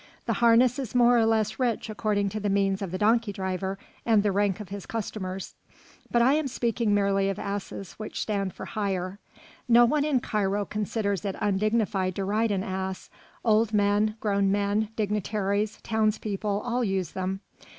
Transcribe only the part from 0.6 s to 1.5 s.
is more or